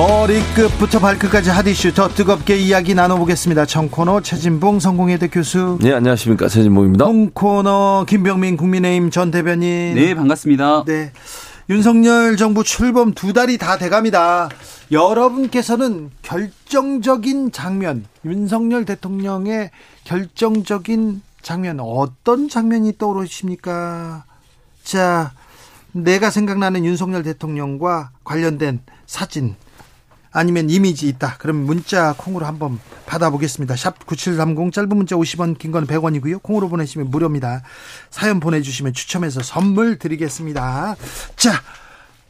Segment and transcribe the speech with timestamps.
[0.00, 3.66] 머리끝부터 발끝까지 핫이슈 더 뜨겁게 이야기 나눠보겠습니다.
[3.66, 5.76] 청코너 최진봉 성공회대 교수.
[5.82, 7.04] 네 안녕하십니까 최진봉입니다.
[7.04, 9.94] 홍코너 김병민 국민의힘 전 대변인.
[9.96, 10.84] 네 반갑습니다.
[10.86, 11.12] 네
[11.68, 14.48] 윤석열 정부 출범 두 달이 다 돼갑니다.
[14.90, 19.70] 여러분께서는 결정적인 장면 윤석열 대통령의
[20.04, 24.24] 결정적인 장면 어떤 장면이 떠오르십니까?
[24.82, 25.32] 자,
[25.92, 29.56] 내가 생각나는 윤석열 대통령과 관련된 사진
[30.32, 31.36] 아니면 이미지 있다.
[31.38, 33.74] 그럼 문자 콩으로 한번 받아보겠습니다.
[33.76, 36.42] 샵 9730 짧은 문자 50원 긴 건 100원이고요.
[36.42, 37.62] 콩으로 보내시면 무료입니다.
[38.10, 40.96] 사연 보내주시면 추첨해서 선물 드리겠습니다.
[41.36, 41.52] 자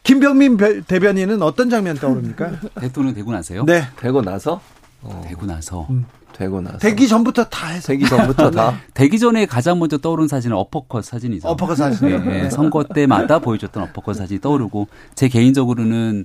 [0.02, 0.56] 김병민
[0.86, 2.52] 대변인은 어떤 장면 떠오릅니까?
[2.80, 3.64] 대통령 되고 나서요?
[3.64, 3.86] 네.
[3.98, 4.60] 되고 나서?
[5.02, 5.22] 어.
[5.26, 5.86] 되고 나서.
[5.90, 6.06] 음.
[6.32, 6.78] 되고 나서.
[6.78, 7.88] 되기 전부터 다 해서.
[7.88, 8.70] 되기 전부터 다.
[8.72, 8.76] 네.
[8.94, 11.48] 되기 전에 가장 먼저 떠오른 사진은 어퍼컷 사진이죠.
[11.48, 12.08] 어퍼컷 사진.
[12.08, 12.50] 네, 네.
[12.50, 16.24] 선거 때마다 보여줬던 어퍼컷 사진이 떠오르고 제 개인적으로는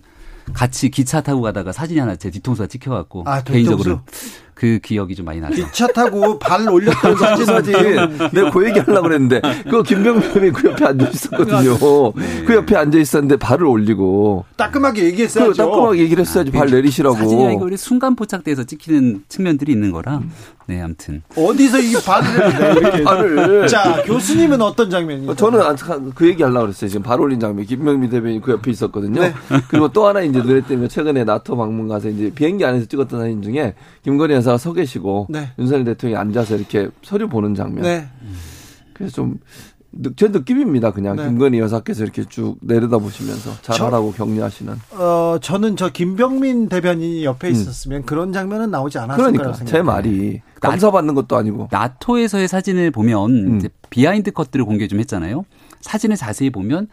[0.53, 4.01] 같이 기차 타고 가다가 사진이 하나 제 뒤통수가 찍혀갖고 아, 개인적으로
[4.53, 5.65] 그 기억이 좀 많이 나죠.
[5.65, 7.73] 기차 타고 발 올렸던 사진 사진.
[8.31, 11.77] 내가 그 얘기 하려고 그랬는데 그거 김병민이 그 옆에 앉아 있었거든요.
[12.15, 12.43] 네.
[12.45, 15.51] 그 옆에 앉아 있었는데 발을 올리고 따끔하게 얘기했어야죠.
[15.51, 17.15] 그 따끔하게 얘기를 했어야지 아, 발 내리시라고.
[17.17, 20.21] 사진이 우리 순간 포착돼서 찍히는 측면들이 있는 거라.
[20.67, 23.67] 네, 아무튼 어디서 이 발을 이렇게 발을.
[23.67, 25.35] 자, 교수님은 어떤 장면이요?
[25.35, 25.61] 저는
[26.15, 26.89] 그 얘기 하려고 그랬어요.
[26.89, 27.65] 지금 발 올린 장면.
[27.65, 29.21] 김병민 대변인 그 옆에 있었거든요.
[29.21, 29.33] 네.
[29.69, 33.41] 그리고 또 하나 이제 눈에 띄는 최근에 나토 방문 가서 이제 비행기 안에서 찍었던 사진
[33.41, 35.51] 중에 김건희 여사가 서 계시고 네.
[35.59, 37.83] 윤석열 대통령이 앉아서 이렇게 서류 보는 장면.
[37.83, 38.07] 네.
[38.93, 39.39] 그래서 좀
[40.15, 40.91] 제 느낌입니다.
[40.91, 41.25] 그냥 네.
[41.25, 44.73] 김건희 여사께서 이렇게 쭉 내려다 보시면서 잘하라고 저, 격려하시는.
[44.91, 47.51] 어 저는 저 김병민 대변인이 옆에 음.
[47.53, 48.05] 있었으면 음.
[48.05, 49.79] 그런 장면은 나오지 않았을 그러니까, 거라고 생각해요.
[49.79, 51.69] 제 말이 감사 받는 것도 아니고.
[51.71, 53.57] 나토에서의 사진을 보면 음.
[53.57, 55.45] 이제 behind cut들을 공개 좀 했잖아요.
[55.81, 56.87] 사진을 자세히 보면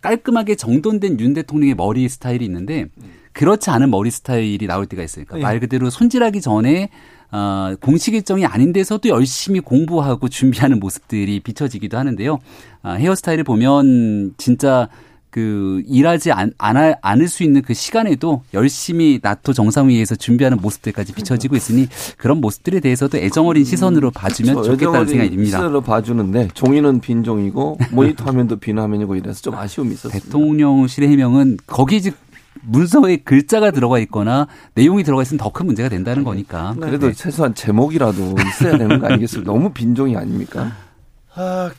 [0.00, 2.86] 깔끔하게 정돈된 윤 대통령의 머리 스타일이 있는데
[3.32, 5.24] 그렇지 않은 머리 스타일이 나올 때가 있어요.
[5.26, 6.90] 그러니까 말 그대로 손질하기 전에
[7.32, 12.38] 어, 공식 일정이 아닌 데서도 열심히 공부하고 준비하는 모습들이 비춰지기도 하는데요.
[12.82, 14.88] 어, 헤어스타일을 보면 진짜
[15.30, 21.54] 그 일하지 않, 않, 않을 수 있는 그 시간에도 열심히 나토 정상회의에서 준비하는 모습들까지 비춰지고
[21.54, 25.58] 있으니 그런 모습들에 대해서도 애정어린 시선으로 봐주면 좋겠다는 생각이 듭니다.
[25.58, 30.18] 시선으로 봐주는데 종이는 빈 종이고 모니터 화면도 빈 화면이고 이래서 좀 아쉬움이 있었습니다.
[30.18, 32.00] 대통령실의 해명은 거기
[32.62, 36.74] 문서에 글자가 들어가 있거나 내용이 들어가 있으면 더 큰 문제가 된다는 거니까.
[36.78, 36.86] 네.
[36.86, 37.12] 그래도 네.
[37.12, 39.50] 최소한 제목이라도 있어야 되는 거 아니겠습니까?
[39.52, 40.72] 너무 빈종이 아닙니까?
[41.34, 41.70] 아,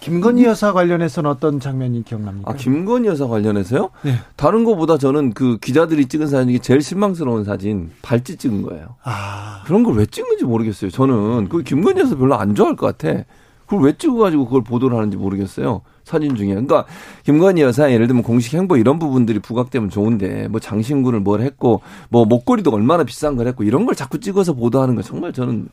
[0.00, 2.50] 김건희 여사 관련해서는 어떤 장면이 기억납니까?
[2.50, 3.90] 아, 김건희 여사 관련해서요?
[4.02, 4.14] 네.
[4.36, 8.96] 다른 거보다 저는 그 기자들이 찍은 사진 중에 제일 실망스러운 사진 발찌 찍은 거예요.
[9.02, 9.62] 아.
[9.66, 10.90] 그런 걸 왜 찍는지 모르겠어요.
[10.90, 13.24] 저는 그 김건희 여사 별로 안 좋아할 것 같아.
[13.66, 15.82] 그걸 왜 찍어가지고 그걸 보도를 하는지 모르겠어요.
[16.04, 16.48] 사진 중에.
[16.48, 16.84] 그러니까
[17.24, 22.24] 김건희 여사 예를 들면 공식 행보 이런 부분들이 부각되면 좋은데 뭐 장신구를 뭘 했고 뭐
[22.24, 25.68] 목걸이도 얼마나 비싼 걸 했고 이런 걸 자꾸 찍어서 보도하는 거 정말 저는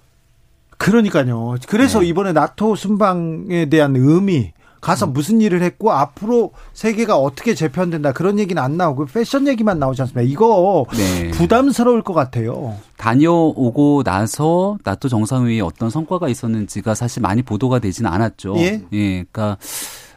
[0.78, 1.56] 그러니까요.
[1.68, 2.08] 그래서 네.
[2.08, 4.52] 이번에 나토 순방에 대한 의미
[4.84, 5.14] 가서 음.
[5.14, 10.30] 무슨 일을 했고 앞으로 세계가 어떻게 재편된다 그런 얘기는 안 나오고 패션 얘기만 나오지 않습니까?
[10.30, 11.32] 이거 네.
[11.32, 12.76] 부담스러울 것 같아요.
[12.98, 18.56] 다녀오고 나서 나토 정상회의에 어떤 성과가 있었는지가 사실 많이 보도가 되지는 않았죠.
[18.58, 18.82] 예.
[18.92, 19.58] 예 그러니까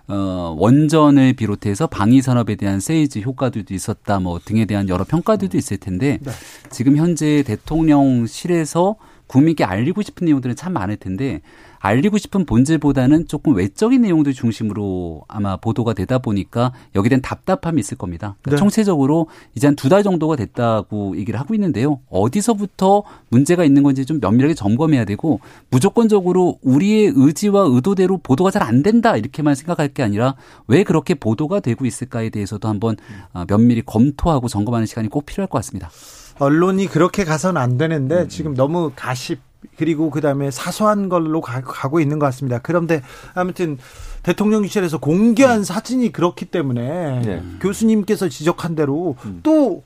[0.09, 5.79] 어, 원전을 비롯해서 방위 산업에 대한 세이즈 효과들도 있었다 뭐 등에 대한 여러 평가들도 있을
[5.79, 6.33] 텐데 네.
[6.71, 11.41] 지금 현재 대통령실에서 국민께 알리고 싶은 내용들은 참 많을 텐데
[11.79, 17.97] 알리고 싶은 본질보다는 조금 외적인 내용들 중심으로 아마 보도가 되다 보니까 여기에 대한 답답함이 있을
[17.97, 18.37] 겁니다.
[18.43, 18.59] 그러니까 네.
[18.59, 22.01] 총체적으로 이제 한 두 달 정도가 됐다고 얘기를 하고 있는데요.
[22.09, 25.39] 어디서부터 문제가 있는 건지 좀 면밀하게 점검해야 되고
[25.71, 30.35] 무조건적으로 우리의 의지와 의도대로 보도가 잘 안 된다 이렇게만 생각할 게 아니라
[30.67, 32.97] 왜 그렇게 보도가 되고 있을까에 대해서도 한번
[33.33, 35.89] 어, 면밀히 검토하고 점검하는 시간이 꼭 필요할 것 같습니다.
[36.39, 38.29] 언론이 그렇게 가서는 안 되는데 음.
[38.29, 39.41] 지금 너무 가십
[39.77, 42.61] 그리고 그다음에 사소한 걸로 가, 고 있는 것 같습니다.
[42.63, 43.03] 그런데
[43.35, 43.79] 아무튼
[44.23, 45.65] 대통령실에서 공개한 음.
[45.65, 47.43] 사진이 그렇기 때문에 네.
[47.61, 49.41] 교수님께서 지적한 대로 음.
[49.43, 49.83] 또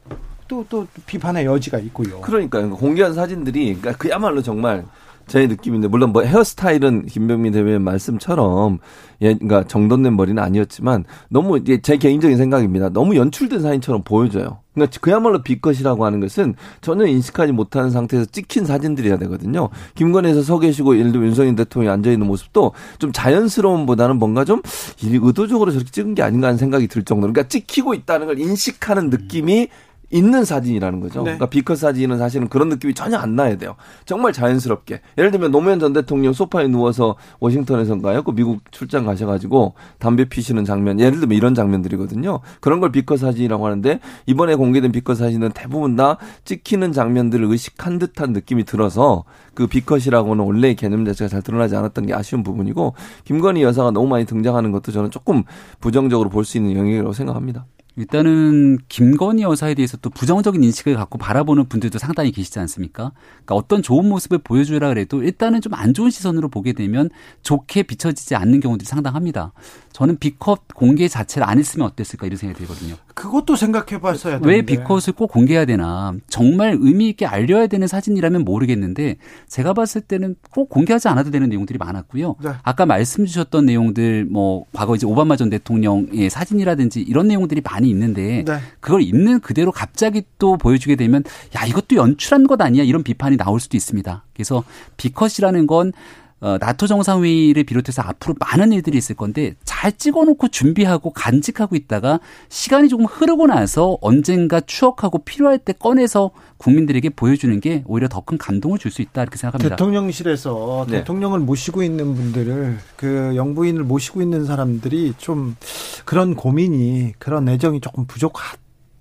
[0.49, 2.21] 또, 또 비판의 여지가 있고요.
[2.23, 4.85] 그러니까 공개한 사진들이 그러니까 그야말로 정말
[5.31, 8.81] 제 느낌인데 물론 뭐 헤어스타일은 김병민 대변인 말씀처럼
[9.23, 12.89] 예, 그러니까 정돈된 머리는 아니었지만 너무 이제 제 개인적인 생각입니다.
[12.89, 14.59] 너무 연출된 사진처럼 보여져요.
[14.75, 19.69] 그러니까 그야말로 비컷이라고 하는 것은 전혀 인식하지 못하는 상태에서 찍힌 사진들이어야 되거든요.
[19.95, 24.63] 김건희에서 서 계시고 예를 들면 윤석열 대통령이 앉아 있는 모습도 좀 자연스러움보다는 뭔가 좀
[25.01, 29.69] 의도적으로 저렇게 찍은 게 아닌가 하는 생각이 들 정도로 그러니까 찍히고 있다는 걸 인식하는 느낌이
[30.11, 31.21] 있는 사진이라는 거죠.
[31.21, 31.25] 네.
[31.25, 33.77] 그러니까 비컷 사진은 사실은 그런 느낌이 전혀 안 나야 돼요.
[34.05, 35.01] 정말 자연스럽게.
[35.17, 38.23] 예를 들면 노무현 전 대통령 소파에 누워서 워싱턴에서인가요?
[38.25, 41.01] 그 미국 출장 가셔가지고 담배 피시는 장면.
[41.01, 42.41] 예를 들면 이런 장면들이거든요.
[42.61, 48.33] 그런 걸 비컷 사진이라고 하는데 이번에 공개된 비컷 사진은 대부분 다 찍히는 장면들을 의식한 듯한
[48.33, 49.25] 느낌이 들어서
[49.55, 54.25] 그 비컷이라고는 원래의 개념 자체가 잘 드러나지 않았던 게 아쉬운 부분이고 김건희 여사가 너무 많이
[54.25, 55.45] 등장하는 것도 저는 조금
[55.81, 57.67] 부정적으로 볼 수 있는 영역이라고 생각합니다.
[57.97, 63.13] 일단은 김건희 여사에 대해서 또 부정적인 인식을 갖고 바라보는 분들도 상당히 계시지 않습니까?
[63.45, 67.09] 그러니까 어떤 좋은 모습을 보여주라 그래도 일단은 좀 안 좋은 시선으로 보게 되면
[67.43, 69.53] 좋게 비춰지지 않는 경우들이 상당합니다.
[69.93, 72.97] 저는 비컷 공개 자체를 안 했으면 어땠을까 이런 생각이 들거든요.
[73.15, 74.49] 그것도 생각해 봤어야 되는데.
[74.49, 76.15] 왜 비컷을 꼭 공개해야 되나.
[76.29, 79.17] 정말 의미 있게 알려야 되는 사진이라면 모르겠는데
[79.49, 82.37] 제가 봤을 때는 꼭 공개하지 않아도 되는 내용들이 많았고요.
[82.43, 82.51] 네.
[82.63, 88.45] 아까 말씀 주셨던 내용들 뭐 과거 이제 오바마 전 대통령의 사진이라든지 이런 내용들이 많이 있는데
[88.47, 88.61] 네.
[88.81, 91.23] 그걸 있는 그대로 갑자기 또 보여주게 되면
[91.57, 94.25] 야 이것도 연출한 것 아니야 이런 비판이 나올 수도 있습니다.
[94.35, 94.65] 그래서
[94.97, 95.93] 비컷이라는 건
[96.41, 102.89] 어, 나토 정상회의를 비롯해서 앞으로 많은 일들이 있을 건데 잘 찍어놓고 준비하고 간직하고 있다가 시간이
[102.89, 108.79] 조금 흐르고 나서 언젠가 추억하고 필요할 때 꺼내서 국민들에게 보여주는 게 오히려 더 큰 감동을
[108.79, 109.77] 줄 수 있다 이렇게 생각합니다.
[109.77, 110.99] 대통령실에서 네.
[110.99, 115.57] 대통령을 모시고 있는 분들을 그 영부인을 모시고 있는 사람들이 좀
[116.05, 118.57] 그런 고민이 그런 애정이 조금 부족하.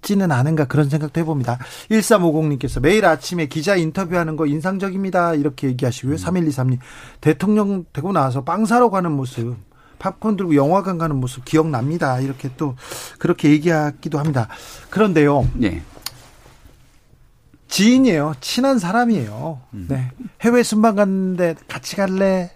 [0.10, 1.60] 지는 않은가 그런 생각도 해봅니다.
[1.92, 5.36] 1350님께서 매일 아침에 기자 인터뷰하는 거 인상적입니다.
[5.36, 6.16] 이렇게 얘기하시고요.
[6.16, 6.18] 음.
[6.18, 6.80] 3123님
[7.22, 9.56] 대통령 되고 나서 빵 사러 가는 모습
[10.00, 12.22] 팝콘 들고 영화관 가는 모습 기억납니다.
[12.22, 12.76] 이렇게 또
[13.20, 14.48] 그렇게 얘기하기도 합니다.
[14.90, 15.48] 그런데요.
[15.54, 15.84] 네.
[17.68, 18.34] 지인이에요.
[18.42, 19.62] 친한 사람이에요.
[19.76, 19.86] 음.
[19.90, 20.10] 네.
[20.42, 22.50] 해외 순방 갔는데 같이 갈래?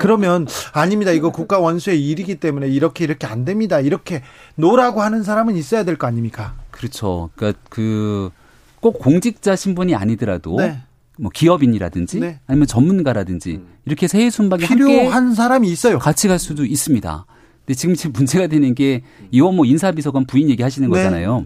[0.00, 1.12] 그러면 아닙니다.
[1.12, 3.80] 이거 국가 원수의 일이기 때문에 이렇게 이렇게 안 됩니다.
[3.80, 4.22] 이렇게
[4.56, 6.54] 노라고 하는 사람은 있어야 될 거 아닙니까?
[6.70, 7.28] 그렇죠.
[7.36, 8.30] 그러니까 그
[8.80, 10.78] 꼭 공직자 신분이 아니더라도 네.
[11.18, 12.40] 뭐 기업인이라든지 네.
[12.46, 13.66] 아니면 전문가라든지 음.
[13.84, 15.98] 이렇게 세해 순방에 필요한 사람이 있어요.
[15.98, 17.26] 같이 갈 수도 있습니다.
[17.66, 20.96] 근데 지금 지금 문제가 되는 게 이원 뭐 인사비서관 부인 얘기하시는 네.
[20.96, 21.44] 거잖아요.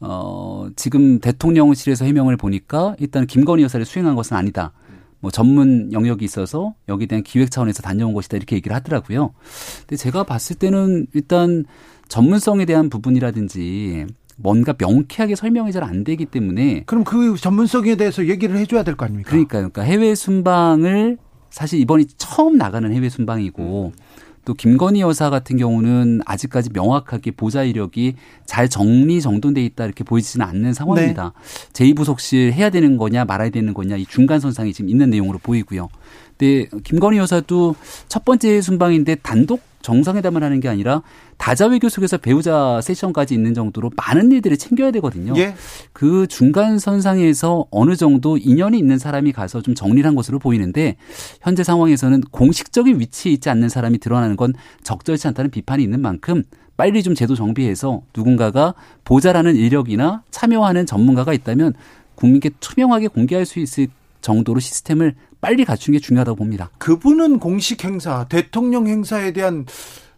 [0.00, 4.72] 어, 지금 대통령실에서 해명을 보니까 일단 김건희 여사를 수행한 것은 아니다.
[5.20, 9.32] 뭐 전문 영역이 있어서 여기에 대한 기획 차원에서 다녀온 것이다 이렇게 얘기를 하더라고요.
[9.80, 11.64] 근데 제가 봤을 때는 일단
[12.08, 18.56] 전문성에 대한 부분이라든지 뭔가 명쾌하게 설명이 잘 안 되기 때문에 그럼 그 전문성에 대해서 얘기를
[18.58, 19.30] 해줘야 될 거 아닙니까?
[19.30, 19.70] 그러니까요.
[19.70, 21.18] 그러니까 해외 순방을
[21.50, 24.05] 사실 이번이 처음 나가는 해외 순방이고 음.
[24.46, 28.14] 또 김건희 여사 같은 경우는 아직까지 명확하게 보좌 이력이
[28.46, 31.32] 잘 정리 정돈돼 있다 이렇게 보이지는 않는 상황입니다.
[31.34, 31.72] 네.
[31.72, 35.88] 제2부속실 해야 되는 거냐 말아야 되는 거냐 이 중간 선상이 지금 있는 내용으로 보이고요.
[36.38, 37.74] 근데 김건희 여사도
[38.08, 41.02] 첫 번째 순방인데 단독 정상회담을 하는 게 아니라
[41.38, 45.32] 다자외교 속에서 배우자 세션까지 있는 정도로 많은 일들을 챙겨야 되거든요.
[45.36, 45.54] 예.
[45.92, 50.96] 그 중간 선상에서 어느 정도 인연이 있는 사람이 가서 좀 정리를 한 것으로 보이는데
[51.40, 56.42] 현재 상황에서는 공식적인 위치에 있지 않는 사람이 드러나는 건 적절치 않다는 비판이 있는 만큼
[56.76, 58.74] 빨리 좀 제도 정비해서 누군가가
[59.04, 61.74] 보좌라는 인력이나 참여하는 전문가가 있다면
[62.16, 63.86] 국민께 투명하게 공개할 수 있을
[64.26, 66.70] 정도로 시스템을 빨리 갖춘 게 중요하다고 봅니다.
[66.78, 69.66] 그분은 공식 행사, 대통령 행사에 대한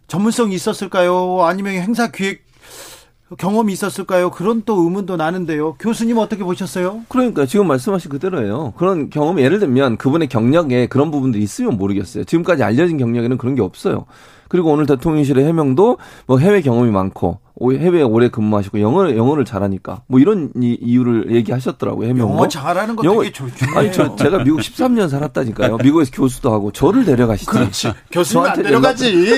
[0.06, 1.42] 전문성이 있었을까요?
[1.42, 2.48] 아니면 행사 기획
[3.36, 4.30] 경험이 있었을까요?
[4.30, 5.74] 그런 또 의문도 나는데요.
[5.74, 7.02] 교수님 어떻게 보셨어요?
[7.08, 8.72] 그러니까 지금 말씀하신 그대로예요.
[8.78, 12.24] 그런 경험이 예를 들면 그분의 경력에 그런 부분들이 있으면 모르겠어요.
[12.24, 14.06] 지금까지 알려진 경력에는 그런 게 없어요.
[14.48, 20.20] 그리고 오늘 대통령실의 해명도 뭐 해외 경험이 많고 해외에 오래 근무하시고 영어 영어를 잘하니까 뭐
[20.20, 22.34] 이런 이, 유를 얘기하셨더라고요 해명으로.
[22.34, 23.78] 영어 잘하는 거 영어, 되게 중요해요.
[23.78, 25.78] 아니 저 제가 미국 13년 살았다니까요.
[25.78, 27.50] 미국에서 교수도 하고 저를 데려가시지.
[27.50, 27.92] 그렇지.
[28.12, 29.36] 교수는 안 데려가지.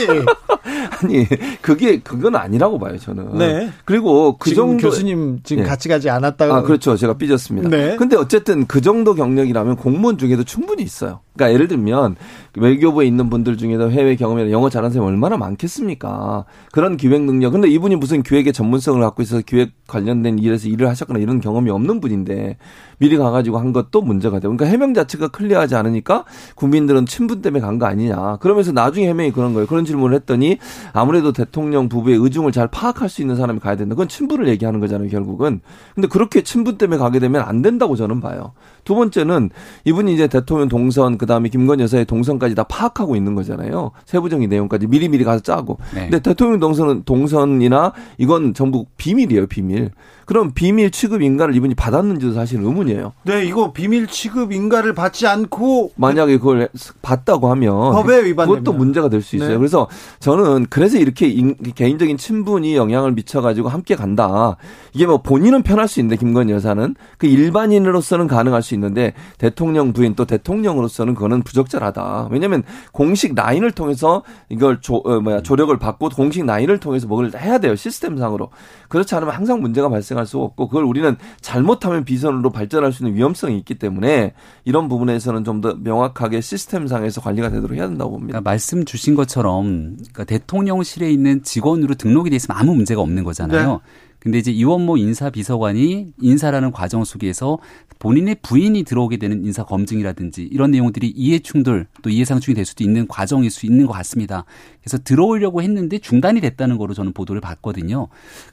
[1.03, 1.27] 아니
[1.63, 3.39] 그게 그건 아니라고 봐요 저는.
[3.39, 3.73] 네.
[3.85, 5.69] 그리고 그 정도 교수님 지금 네.
[5.69, 6.53] 같이 가지 않았다고.
[6.53, 6.97] 아 그렇죠.
[6.97, 7.69] 제가 삐졌습니다.
[7.69, 7.97] 네.
[7.97, 11.21] 근데 어쨌든 그 정도 경력이라면 공무원 중에도 충분히 있어요.
[11.35, 12.17] 그러니까 예를 들면
[12.57, 16.45] 외교부에 있는 분들 중에도 해외 경험이나 영어 잘하는 사람이 얼마나 많겠습니까?
[16.73, 17.51] 그런 기획 능력.
[17.51, 22.01] 근데 이분이 무슨 기획의 전문성을 갖고 있어서 기획 관련된 일에서 일을 하셨거나 이런 경험이 없는
[22.01, 22.57] 분인데
[23.01, 27.81] 미리 가가지고 한 것도 문제가 되고 그러니까 해명 자체가 클리어하지 않으니까 국민들은 친분 때문에 간
[27.81, 28.37] 거 아니냐.
[28.41, 29.67] 그러면서 나중에 해명이 그런 거예요.
[29.67, 30.59] 그런 질문을 했더니
[30.93, 33.95] 아무래도 대통령 부부의 의중을 잘 파악할 수 있는 사람이 가야 된다.
[33.95, 35.61] 그건 친분을 얘기하는 거잖아요, 결국은.
[35.95, 38.53] 근데 그렇게 친분 때문에 가게 되면 안 된다고 저는 봐요.
[38.85, 39.49] 두 번째는
[39.85, 43.93] 이분이 이제 대통령 동선 그다음에 김건희 여사의 동선까지 다 파악하고 있는 거잖아요.
[44.05, 45.79] 세부적인 내용까지 미리미리 가서 짜고.
[45.95, 46.03] 네.
[46.03, 49.91] 근데 대통령 동선은 동선이나 이건 전부 비밀이에요, 비밀.
[50.31, 53.15] 그럼 비밀 취급 인가를 이분이 받았는지도 사실 의문이에요.
[53.25, 56.69] 네, 이거 비밀 취급 인가를 받지 않고 만약에 그걸
[57.03, 59.51] 받다고 하면 법에 위반 그것도 문제가 될 수 있어요.
[59.51, 59.57] 네.
[59.57, 59.89] 그래서
[60.21, 64.57] 저는 그래서 이렇게 인, 개인적인 친분이 영향을 미쳐 가지고 함께 간다.
[64.93, 70.15] 이게 뭐 본인은 편할 수 있는데 김건희 여사는 그 일반인으로서는 가능할 수 있는데 대통령 부인
[70.15, 72.29] 또 대통령으로서는 그거는 부적절하다.
[72.31, 77.59] 왜냐하면 공식 라인을 통해서 이걸 조 어, 뭐야 조력을 받고 공식 라인을 통해서 뭘 해야
[77.59, 78.51] 돼요 시스템상으로.
[78.89, 83.17] 그렇지 않으면 항상 문제가 발생 할 수 없고 그걸 우리는 잘못하면 비선으로 발전할 수 있는
[83.17, 84.35] 위험성이 있기 때문에
[84.65, 88.33] 이런 부분에서는 좀 더 명확하게 시스템상에서 관리가 되도록 해야 된다고 봅니다.
[88.33, 93.73] 그러니까 말씀 주신 것처럼 그러니까 대통령실에 있는 직원으로 등록이 돼 있으면 아무 문제가 없는 거잖아요.
[93.73, 93.79] 네.
[94.21, 97.59] 근데 이제 이원모 인사비서관이 인사라는 과정 속에서
[97.99, 102.85] 본인의 부인이 들어오게 되는 인사 검증이라든지 이런 내용들이 이해 충돌 또 이해 상충이 될 수도
[102.85, 104.45] 있는 과정일 수 있는 것 같습니다.
[104.83, 108.09] 그래서 들어오려고 했는데 중단이 됐다는 거로 저는 보도를 봤거든요.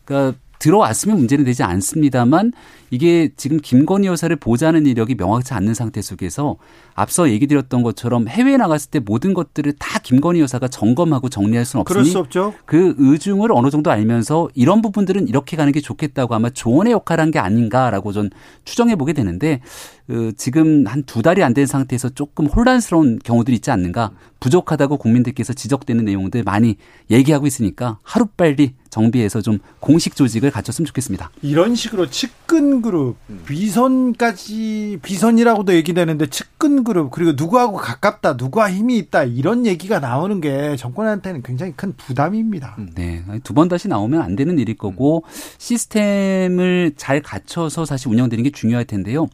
[0.06, 2.52] 그러니까 들어왔으면 문제는 되지 않습니다만
[2.90, 6.56] 이게 지금 김건희 여사를 보좌하는 이력이 명확치 않는 상태 속에서
[6.96, 11.82] 앞서 얘기 드렸던 것처럼 해외에 나갔을 때 모든 것들을 다 김건희 여사가 점검하고 정리할 수는
[11.82, 12.54] 없으니 그럴 수 없죠.
[12.66, 17.28] 그 의중을 어느 정도 알면서 이런 부분들은 이렇게 가는 게 좋겠다고 아마 조언의 역할을 한
[17.32, 18.30] 게 아닌가라고 전
[18.64, 19.60] 추정해 보게 되는데
[20.08, 25.54] 그 지금 한 두 달이 안 된 상태에서 조금 혼란스러운 경우들이 있지 않는가 부족하다고 국민들께서
[25.54, 26.78] 지적되는 내용들 많이
[27.10, 31.30] 얘기하고 있으니까 하루빨리 정비해서 좀 공식 조직을 갖췄으면 좋겠습니다.
[31.42, 39.24] 이런 식으로 측근 그룹, 비선까지 비선이라고도 얘기되는데 측근 그룹 그리고 누구하고 가깝다, 누구와 힘이 있다
[39.24, 42.78] 이런 얘기가 나오는 게 정권한테는 굉장히 큰 부담입니다.
[42.96, 45.24] 네, 두 번 다시 나오면 안 되는 일일 거고
[45.58, 49.28] 시스템을 잘 갖춰서 사실 운영되는 게 중요할 텐데요.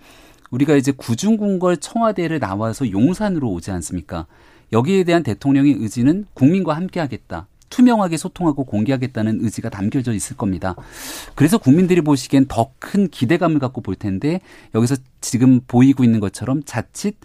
[0.49, 4.27] 우리가 이제 구중궁궐 청와대를 나와서 용산으로 오지 않습니까?
[4.73, 7.47] 여기에 대한 대통령의 의지는 국민과 함께 하겠다.
[7.69, 10.75] 투명하게 소통하고 공개하겠다는 의지가 담겨져 있을 겁니다.
[11.33, 14.41] 그래서 국민들이 보시기엔 더 큰 기대감을 갖고 볼 텐데
[14.75, 17.15] 여기서 지금 보이고 있는 것처럼 자칫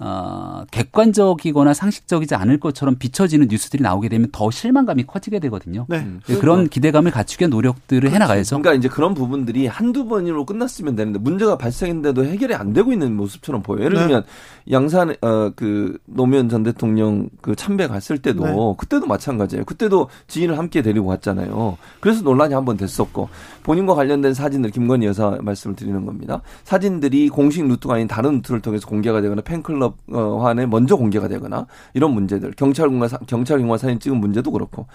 [0.00, 5.86] 어, 객관적이거나 상식적이지 않을 것처럼 비춰지는 뉴스들이 나오게 되면 더 실망감이 커지게 되거든요.
[5.88, 5.98] 네.
[5.98, 6.20] 음.
[6.40, 8.14] 그런 기대감을 갖추기 위한 노력들을 그렇죠.
[8.14, 8.58] 해나가야죠.
[8.58, 13.62] 그러니까 이제 그런 부분들이 한두 번으로 끝났으면 되는데 문제가 발생했는데도 해결이 안 되고 있는 모습처럼
[13.62, 13.84] 보여요.
[13.86, 14.06] 예를 네.
[14.06, 14.72] 들면 네.
[14.72, 18.54] 양산 어 그 노무현 전 대통령 그 참배 갔을 때도 네.
[18.78, 19.64] 그때도 마찬가지예요.
[19.64, 21.76] 그때도 지인을 함께 데리고 갔잖아요.
[22.00, 23.30] 그래서 논란이 한 번 됐었고
[23.62, 26.42] 본인과 관련된 사진들 김건희 여사 말씀을 드리는 겁니다.
[26.64, 32.12] 사진들이 공식 루트가 아닌 다른 루트를 통해서 공개가 되거나 팬클럽 산업화에 먼저 공개가 되거나 이런
[32.12, 34.86] 문제들 경찰견과 경찰견과 사진 찍은 문제도 그렇고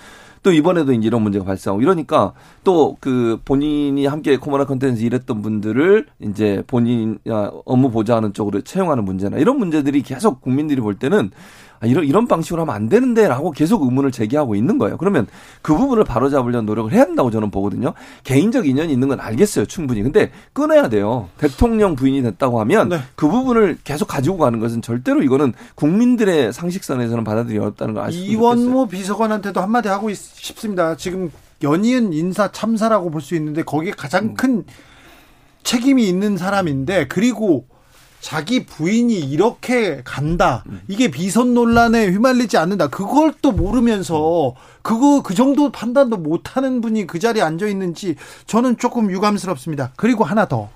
[0.42, 2.34] 또 이번에도 이제 이런 문제가 발생하고 이러니까
[2.64, 9.04] 또 그 본인이 함께 코바나 컨텐츠 일했던 분들을 이제 본인 아, 업무 보좌하는 쪽으로 채용하는
[9.04, 11.32] 문제나 이런 문제들이 계속 국민들이 볼 때는
[11.84, 14.96] 아, 이런 이런 방식으로 하면 안 되는데라고 계속 의문을 제기하고 있는 거예요.
[14.98, 15.28] 그러면
[15.62, 17.94] 그 부분을 바로잡으려는 노력을 해야 한다고 저는 보거든요.
[18.24, 20.02] 개인적 인연이 있는 건 알겠어요, 충분히.
[20.02, 21.28] 근데 끊어야 돼요.
[21.38, 23.00] 대통령 부인이 됐다고 하면 네.
[23.16, 28.32] 그 부분을 계속 가지고 가는 것은 절대로 이거는 국민들의 상식선에서는 받아들이 어렵다는 걸 아시죠?
[28.32, 30.96] 이원모 비서관한테도 한마디 하고 싶습니다.
[30.96, 34.34] 지금 연이은 인사 참사라고 볼 수 있는데 거기에 가장 음.
[34.36, 34.64] 큰
[35.64, 37.66] 책임이 있는 사람인데 그리고
[38.24, 40.64] 자기 부인이 이렇게 간다.
[40.88, 42.88] 이게 비선 논란에 휘말리지 않는다.
[42.88, 48.16] 그걸 또 모르면서 그거 그 정도 판단도 못 하는 분이 그 자리에 앉아 있는지
[48.48, 49.92] 저는 조금 유감스럽습니다.
[49.98, 50.70] 그리고 하나 더.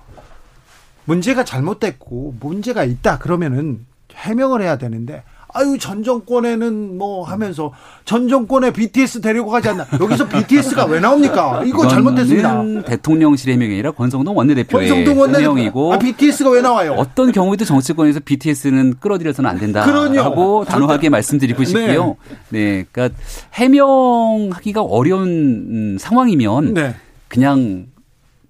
[1.06, 5.24] 문제가 잘못됐고 문제가 있다 그러면은 해명을 해야 되는데
[5.54, 7.72] 아유 전 정권에는 뭐 하면서
[8.04, 11.62] 전 정권에 BTS 데리고 가지 않나 여기서 BTS가 왜 나옵니까?
[11.64, 12.82] 이거 잘못됐습니다.
[12.84, 15.50] 대통령실 해명이 아니라 권성동 원내대표의 권성동 원내대표.
[15.50, 16.94] 해명이고 아, BTS가 왜 나와요?
[16.98, 22.16] 어떤 경우에도 정치권에서 BTS는 끌어들여서는 안 된다라고 단호하게 말씀드리고 싶고요.
[22.50, 22.58] 네.
[22.58, 23.16] 네, 그러니까
[23.54, 26.94] 해명하기가 어려운 상황이면 네.
[27.28, 27.86] 그냥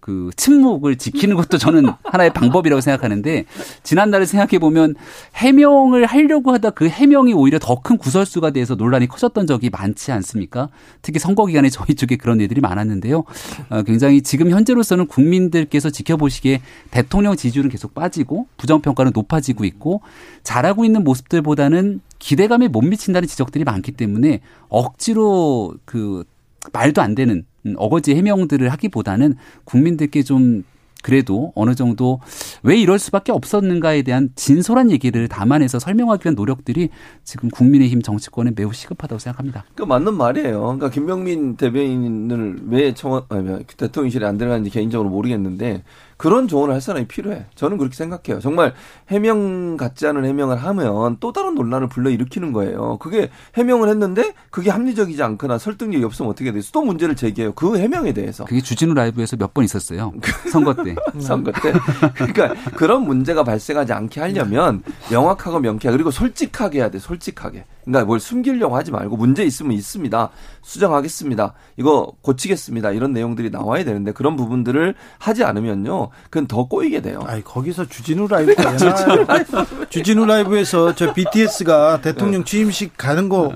[0.09, 3.45] 그 침묵을 지키는 것도 저는 하나의 방법이라고 생각하는데
[3.83, 4.95] 지난날을 생각해 보면
[5.35, 10.71] 해명을 하려고 하다 그 해명이 오히려 더 큰 구설수가 돼서 논란이 커졌던 적이 많지 않습니까?
[11.03, 13.25] 특히 선거 기간에 저희 쪽에 그런 일들이 많았는데요.
[13.69, 16.61] 어, 굉장히 지금 현재로서는 국민들께서 지켜보시기에
[16.91, 20.01] 대통령 지지율은 계속 빠지고 부정평가는 높아지고 있고
[20.43, 26.25] 잘하고 있는 모습들보다는 기대감에 못 미친다는 지적들이 많기 때문에 억지로 그
[26.73, 27.45] 말도 안 되는
[27.77, 29.35] 어거지 해명들을 하기보다는
[29.65, 30.65] 국민들께 좀
[31.03, 32.21] 그래도 어느 정도
[32.63, 36.89] 왜 이럴 수밖에 없었는가에 대한 진솔한 얘기를 담아내서 설명하기 위한 노력들이
[37.23, 39.65] 지금 국민의힘 정치권에 매우 시급하다고 생각합니다.
[39.75, 40.61] 그 맞는 말이에요.
[40.61, 45.85] 그러니까 김병민 대변인을 왜 청원 아니 대통령실에 안 들어가는지 개인적으로 모르겠는데
[46.19, 47.47] 그런 조언을 할 사람이 필요해.
[47.55, 48.41] 저는 그렇게 생각해요.
[48.41, 48.75] 정말
[49.09, 52.99] 해명 같지 않은 해명을 하면 또 다른 논란을 불러 일으키는 거예요.
[52.99, 56.61] 그게 해명을 했는데 그게 합리적이지 않거나 설득력이 없으면 어떻게 돼요?
[56.73, 57.53] 또 문제를 제기해요.
[57.53, 58.45] 그 해명에 대해서.
[58.45, 60.13] 그게 주진우 라이브에서 몇 번 있었어요.
[60.53, 60.95] 선거 때.
[61.21, 61.73] 선거 때.
[62.17, 66.99] 그러니까 그런 문제가 발생하지 않게 하려면 명확하고 명쾌하게 그리고 솔직하게 해야 돼.
[66.99, 67.65] 솔직하게.
[67.85, 70.31] 그러니까 뭘 숨기려고 하지 말고 문제 있으면 있습니다.
[70.63, 71.55] 수정하겠습니다.
[71.77, 72.91] 이거 고치겠습니다.
[72.93, 76.11] 이런 내용들이 나와야 되는데 그런 부분들을 하지 않으면요.
[76.25, 77.21] 그건 더 꼬이게 돼요.
[77.27, 79.67] 아니, 거기서 주진우 라이브가 주진우, 라이브.
[79.89, 83.53] 주진우 라이브에서 저 BTS가 대통령 취임식 가는 거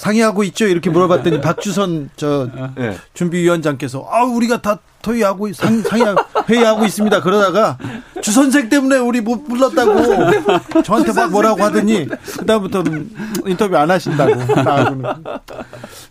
[0.00, 0.66] 상의하고 있죠?
[0.66, 2.96] 이렇게 물어봤더니 박주선 저 네.
[3.12, 6.14] 준비위원장께서 아 우리가 다 토의하고 상, 상의
[6.48, 7.20] 회의하고 있습니다.
[7.20, 7.76] 그러다가
[8.22, 12.06] 주 선생 때문에 우리 못 불렀다고 저한테 막 뭐라고 하더니
[12.38, 13.10] 그다음부터는
[13.46, 14.40] 인터뷰 안 하신다고.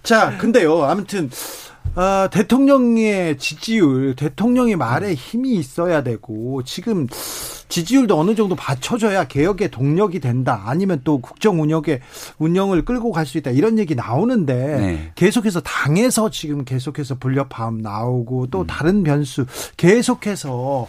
[0.03, 0.84] 자, 근데요.
[0.84, 1.31] 아무튼
[1.96, 7.08] 아, 대통령의 지지율, 대통령의 말에 힘이 있어야 되고 지금
[7.69, 10.63] 지지율도 어느 정도 받쳐줘야 개혁의 동력이 된다.
[10.65, 12.01] 아니면 또 국정 운영의
[12.39, 13.51] 운영을 끌고 갈 수 있다.
[13.51, 15.11] 이런 얘기 나오는데 네.
[15.13, 18.67] 계속해서 당에서 지금 계속해서 불협화음 나오고 또 음.
[18.67, 19.45] 다른 변수
[19.77, 20.88] 계속해서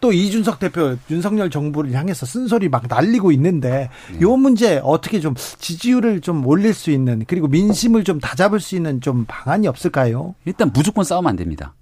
[0.00, 4.20] 또 이준석 대표 윤석열 정부를 향해서 쓴소리 막 날리고 있는데 네.
[4.22, 9.02] 요 문제 어떻게 좀 지지율을 좀 올릴 수 있는 그리고 민심을 좀 다잡을 수 있는
[9.02, 10.34] 좀 방안이 없을까요?
[10.46, 11.74] 일단 무조건 싸우면 안 됩니다.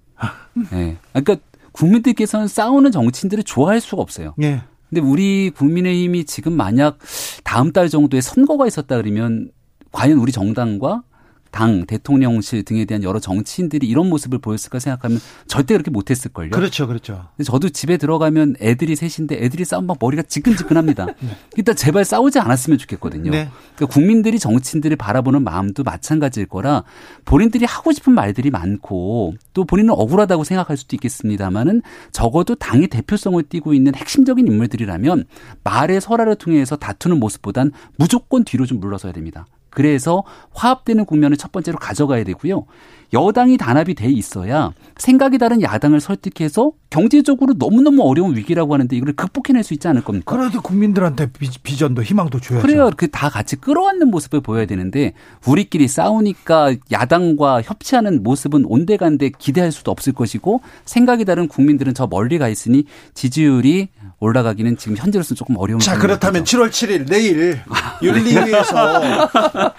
[0.70, 0.96] 네.
[1.12, 1.36] 그러니까
[1.72, 4.34] 국민들께서는 싸우는 정치인들을 좋아할 수가 없어요.
[4.42, 4.62] 예.
[4.88, 6.98] 근데 우리 국민의힘이 지금 만약
[7.44, 9.50] 다음 달 정도에 선거가 있었다 그러면
[9.92, 11.02] 과연 우리 정당과
[11.50, 16.50] 당, 대통령실 등에 대한 여러 정치인들이 이런 모습을 보였을까 생각하면 절대 그렇게 못했을걸요.
[16.50, 17.26] 그렇죠, 그렇죠.
[17.44, 21.06] 저도 집에 들어가면 애들이 셋인데 애들이 싸우면 막 머리가 지끈지끈합니다.
[21.20, 21.36] 네.
[21.56, 23.30] 일단 제발 싸우지 않았으면 좋겠거든요.
[23.30, 23.48] 네.
[23.76, 26.84] 그러니까 국민들이 정치인들을 바라보는 마음도 마찬가지일 거라
[27.24, 33.74] 본인들이 하고 싶은 말들이 많고 또 본인은 억울하다고 생각할 수도 있겠습니다만은 적어도 당의 대표성을 띠고
[33.74, 35.24] 있는 핵심적인 인물들이라면
[35.64, 39.46] 말의 설화를 통해서 다투는 모습보단 무조건 뒤로 좀 물러서야 됩니다.
[39.70, 42.66] 그래서 화합되는 국면을 첫 번째로 가져가야 되고요.
[43.12, 49.62] 여당이 단합이 돼 있어야 생각이 다른 야당을 설득해서 경제적으로 너무너무 어려운 위기라고 하는데 이걸 극복해낼
[49.62, 50.36] 수 있지 않을 겁니까?
[50.36, 51.30] 그래도 국민들한테
[51.62, 52.66] 비 전도 희망도 줘야죠.
[52.66, 52.90] 그래요.
[52.96, 55.12] 그다 같이 끌어안는 모습을 보여야 되는데
[55.46, 62.38] 우리끼리 싸우니까 야당과 협치하는 모습은 온데간데 기대할 수도 없을 것이고 생각이 다른 국민들은 저 멀리
[62.38, 65.78] 가 있으니 지지율이 올라가기는 지금 현재로서는 조금 어려운.
[65.78, 66.58] 자, 그렇다면 거죠.
[66.58, 67.60] 7월 7일 내일
[68.02, 69.28] 윤리위에서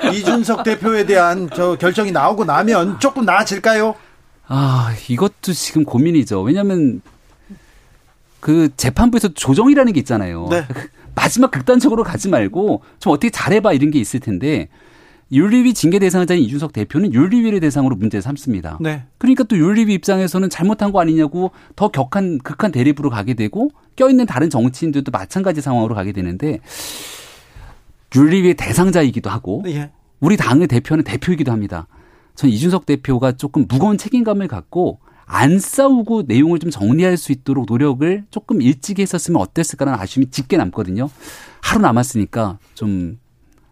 [0.13, 3.95] 이준석 대표에 대한 저 결정이 나오고 나면 조금 나아질까요?
[4.47, 6.41] 아, 이것도 지금 고민이죠.
[6.41, 7.01] 왜냐하면
[8.39, 10.47] 그 재판부에서 조정이라는 게 있잖아요.
[10.49, 10.65] 네.
[11.15, 14.69] 마지막 극단적으로 가지 말고 좀 어떻게 잘해봐 이런 게 있을 텐데
[15.31, 18.79] 윤리위 징계 대상자인 이준석 대표는 윤리위를 대상으로 문제 삼습니다.
[18.81, 19.03] 네.
[19.17, 24.49] 그러니까 또 윤리위 입장에서는 잘못한 거 아니냐고 더 격한 극한 대립으로 가게 되고 껴있는 다른
[24.49, 26.59] 정치인들도 마찬가지 상황으로 가게 되는데
[28.13, 29.91] 윤리위의 대상자이기도 하고 예.
[30.19, 31.87] 우리 당의 대표는 대표이기도 합니다.
[32.41, 38.23] 전 이준석 대표가 조금 무거운 책임감을 갖고 안 싸우고 내용을 좀 정리할 수 있도록 노력을
[38.31, 41.07] 조금 일찍 했었으면 어땠을까라는 아쉬움이 짙게 남거든요.
[41.61, 43.19] 하루 남았으니까 좀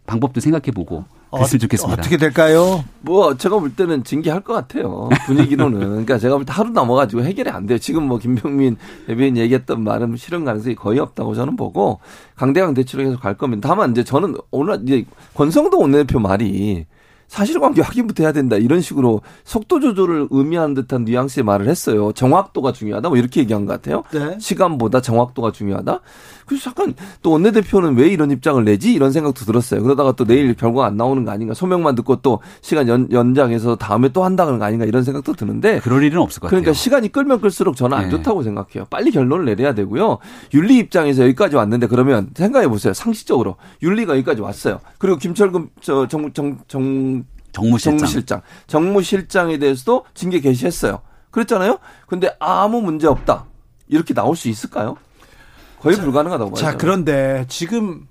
[0.05, 1.99] 방법도 생각해보고 그랬으면 좋겠습니다.
[1.99, 2.83] 어떻게 될까요?
[3.01, 5.09] 뭐 제가 볼 때는 징계할 것 같아요.
[5.25, 5.79] 분위기로는.
[5.79, 7.79] 그러니까 제가 볼 때 하루 넘어가지고 해결이 안 돼요.
[7.79, 8.77] 지금 뭐 김병민
[9.07, 12.01] 대변인 얘기했던 말은 실현 가능성이 거의 없다고 저는 보고
[12.35, 13.67] 강대강 대치로 계속 갈 겁니다.
[13.67, 16.85] 다만 이제 저는 오늘 이제 권성동 원내대표 말이
[17.29, 22.11] 사실관계 확인부터 해야 된다 이런 식으로 속도 조절을 의미하는 듯한 뉘앙스의 말을 했어요.
[22.11, 24.03] 정확도가 중요하다 뭐 이렇게 얘기한 것 같아요.
[24.11, 24.37] 네.
[24.39, 26.01] 시간보다 정확도가 중요하다.
[26.47, 29.83] 그래서 잠깐 또 원내대표는 왜 이런 입장을 내지 이런 생각도 들었어요.
[29.83, 34.09] 그러다가 또 내일 결과 안 나오는 거 아닌가 소명만 듣고 또 시간 연, 연장해서 다음에
[34.09, 36.61] 또 한다는 거 아닌가 이런 생각도 드는데 그럴 일은 없을 것 같아요.
[36.61, 38.09] 그러니까 시간이 끌면 끌수록 저는 안 네.
[38.09, 38.85] 좋다고 생각해요.
[38.89, 40.17] 빨리 결론을 내려야 되고요.
[40.55, 42.95] 윤리 입장에서 여기까지 왔는데 그러면 생각해 보세요.
[42.95, 44.79] 상식적으로 윤리가 여기까지 왔어요.
[44.97, 47.18] 그리고 김철금 저 정, 정, 정
[47.51, 47.97] 정무실장.
[47.97, 48.41] 정무실장.
[48.67, 51.01] 정무실장에 대해서도 징계 개시했어요.
[51.31, 51.79] 그랬잖아요.
[52.07, 53.45] 근데 아무 문제 없다.
[53.87, 54.97] 이렇게 나올 수 있을까요?
[55.79, 56.59] 거의 자, 불가능하다고 봐요.
[56.59, 58.07] 자, 그런데 지금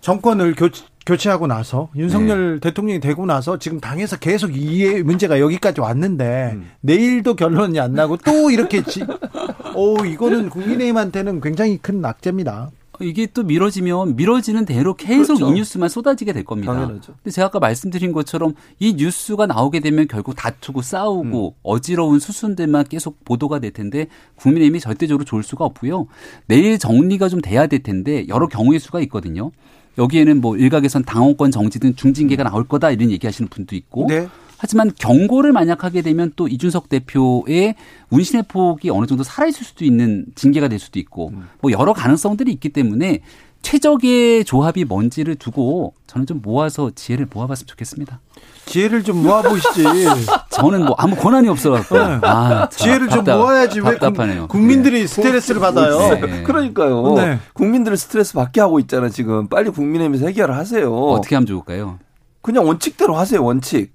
[0.00, 0.68] 정권을 교,
[1.06, 2.60] 교체하고 나서 윤석열 네.
[2.60, 6.70] 대통령이 되고 나서 지금 당에서 계속 이 문제가 여기까지 왔는데 음.
[6.80, 9.04] 내일도 결론이 안 나고 또 이렇게 지,
[9.74, 12.70] 오 이거는 국민의힘한테는 굉장히 큰 낙제입니다.
[13.02, 15.52] 이게 또 미뤄지면 미뤄지는 대로 계속 그렇죠.
[15.52, 16.72] 이 뉴스만 쏟아지게 될 겁니다.
[16.72, 17.14] 당연하죠.
[17.22, 21.58] 근데 제가 아까 말씀드린 것처럼 이 뉴스가 나오게 되면 결국 다투고 싸우고 음.
[21.62, 26.06] 어지러운 수순들만 계속 보도가 될 텐데 국민의힘이 절대적으로 좋을 수가 없고요.
[26.46, 29.50] 내일 정리가 좀 돼야 될 텐데 여러 경우의 수가 있거든요.
[29.98, 34.26] 여기에는 뭐 일각에선 당원권 정지 등 중징계가 나올 거다 이런 얘기하시는 분도 있고 네.
[34.62, 37.74] 하지만 경고를 만약 하게 되면 또 이준석 대표의
[38.10, 41.48] 운신의 폭이 어느 정도 살아있을 수도 있는 징계가 될 수도 있고 음.
[41.60, 43.22] 뭐 여러 가능성들이 있기 때문에
[43.62, 48.20] 최적의 조합이 뭔지를 두고 저는 좀 모아서 지혜를 모아봤으면 좋겠습니다.
[48.66, 49.82] 지혜를 좀 모아보시지.
[50.50, 51.98] 저는 뭐 아무 권한이 없어갖고.
[51.98, 52.18] 네.
[52.22, 53.80] 아, 지혜를 답답, 좀 모아야지.
[53.80, 54.46] 답답하네요.
[54.46, 55.06] 국민들이 네.
[55.08, 55.98] 스트레스를 받아요.
[55.98, 56.44] 네.
[56.44, 57.14] 그러니까요.
[57.14, 57.38] 네.
[57.54, 59.48] 국민들을 스트레스 받게 하고 있잖아요, 지금.
[59.48, 60.92] 빨리 국민의힘에서 해결을 하세요.
[60.94, 61.98] 어떻게 하면 좋을까요?
[62.42, 63.92] 그냥 원칙대로 하세요, 원칙.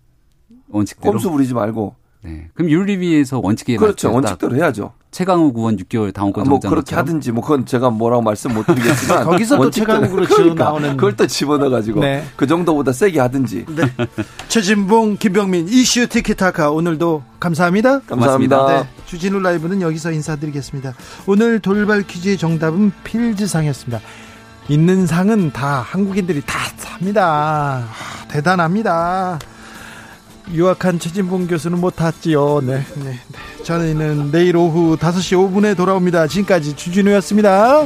[0.70, 1.14] 원칙대로.
[1.14, 1.96] 꼼수 부리지 말고.
[2.24, 2.50] 네.
[2.56, 4.12] 그럼 윤리위에서 원칙에 그렇죠.
[4.12, 4.92] 원칙대로 해야죠.
[5.12, 9.24] 최강욱 의원 6개월 당원권 아, 뭐 그렇게 하든지 뭐 그건 제가 뭐라고 말씀 못 드리겠지만
[9.26, 12.26] 거기서 또 최강욱으로 그러니까 나오는 그걸 또 집어넣어 가지고 네.
[12.36, 13.66] 그 정도보다 세게 하든지.
[13.70, 13.84] 네.
[14.50, 18.02] 최진봉 김병민 이슈 티키타카 오늘도 감사합니다.
[18.02, 18.68] 감사합니다.
[18.68, 18.88] 네.
[19.06, 20.94] 주진우 라이브는 여기서 인사드리겠습니다.
[21.26, 24.02] 오늘 돌발 퀴즈의 정답은 필즈상이었습니다.
[24.70, 27.86] 있는 상은 다 한국인들이 다 삽니다.
[27.86, 29.40] 아, 대단합니다.
[30.54, 32.62] 유학한 최진봉 교수는 못 탔지요.
[32.62, 33.20] 네, 네, 네.
[33.64, 36.28] 저는 내일 오후 5시 5분에 돌아옵니다.
[36.28, 37.86] 지금까지 주진우였습니다.